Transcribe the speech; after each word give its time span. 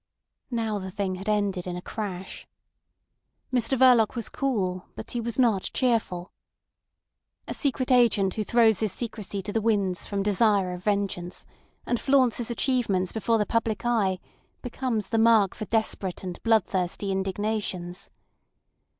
Now 0.49 0.79
the 0.79 0.89
thing 0.89 1.13
had 1.13 1.29
ended 1.29 1.67
in 1.67 1.75
a 1.77 1.81
crash. 1.83 2.47
Mr 3.53 3.77
Verloc 3.77 4.15
was 4.15 4.29
cool; 4.29 4.87
but 4.95 5.11
he 5.11 5.21
was 5.21 5.37
not 5.37 5.69
cheerful. 5.75 6.31
A 7.47 7.53
secret 7.53 7.91
agent 7.91 8.33
who 8.33 8.43
throws 8.43 8.79
his 8.79 8.91
secrecy 8.91 9.43
to 9.43 9.53
the 9.53 9.61
winds 9.61 10.07
from 10.07 10.23
desire 10.23 10.73
of 10.73 10.83
vengeance, 10.83 11.45
and 11.85 11.99
flaunts 11.99 12.37
his 12.37 12.49
achievements 12.49 13.11
before 13.11 13.37
the 13.37 13.45
public 13.45 13.85
eye, 13.85 14.17
becomes 14.63 15.09
the 15.09 15.19
mark 15.19 15.53
for 15.53 15.65
desperate 15.65 16.23
and 16.23 16.41
bloodthirsty 16.41 17.11
indignations. 17.11 18.09